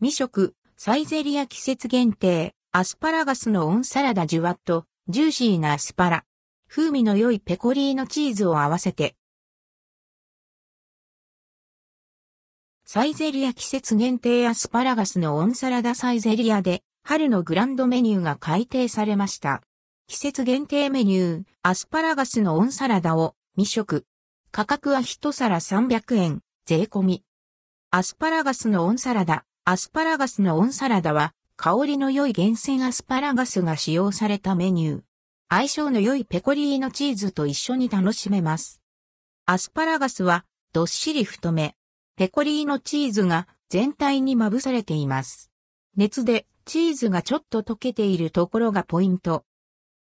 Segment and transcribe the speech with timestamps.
[0.00, 6.24] 未食、サイゼリア季節限定、アスパラガスのオンサラダジュワッと、ジューシーなアスパラ。
[6.68, 9.16] 風味の良いペコリーノチーズを合わせて。
[12.84, 19.62] サイゼリア季節限定アスパラガスのオンサラダサイゼリアで、春のグランドメニューが改定されました。
[20.06, 24.06] 季節限定メニュー、アスパラガスのオンサラダを未食。
[24.52, 27.24] 価格は一皿300円、税込み。
[27.90, 29.44] アスパラガスのオンサラダ。
[29.70, 35.02] アスパラガスのオンサラダは、香りの良い厳選アスパラガスが使用されたメニュー。
[35.50, 38.80] 相性の良いペコリーノチーズと一緒に楽しめます。
[39.44, 41.76] アスパラガスは、どっしり太め。
[42.16, 45.50] ペコリーノチーズが全体にまぶされています。
[45.98, 49.44] 熱でチーズがちょっと溶けているところがポイント。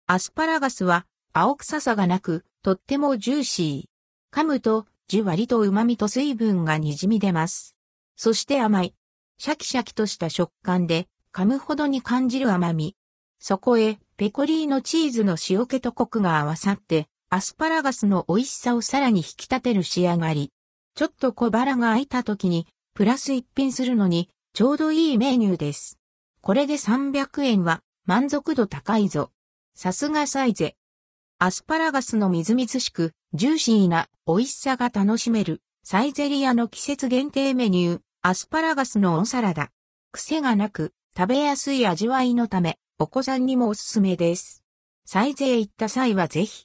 [0.06, 4.40] アスパラガスは青臭さがなく、とってもジューシー。
[4.40, 7.74] 噛むと、じゅわりと旨味と水分が滲み出ます。
[8.14, 8.94] そして甘い。
[9.38, 12.96] シャキシャキとした食感で、噛むほどに感じる甘み。
[13.38, 20.52] そこへ、ペコリーノチーズの塩気とコクが合わさって、アスパラガスの美味しさをさらに引き立てる仕上がり。
[20.94, 25.98] ちょっと小腹が空いた時に、プラス一品するのに、ちょうどいいメニューです。
[26.40, 29.32] これで300円は、満足度高いぞ。
[29.74, 30.76] さすがサイゼ。
[31.38, 39.70] アスパラガスのみずみずしく、ジューシーな美味しさが楽しめる、サイゼリアの季節限定メニュー、アスパラガスのオンサラダ。
[40.10, 44.64] 癖がなく、食べやすい味わいのため、お子さんにもおすすめです。
[45.04, 46.64] サイゼへ行った際はぜひ。